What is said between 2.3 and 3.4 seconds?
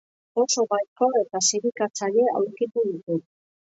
aurkitu ditut.